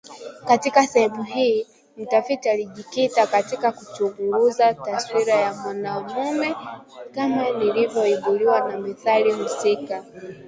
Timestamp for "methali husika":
8.79-10.03